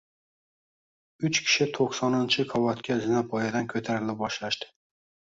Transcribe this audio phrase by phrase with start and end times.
[1.27, 4.71] Uch kishi toʻqsoninchi qavatga zinapoyadan koʻtarila boshlashdi.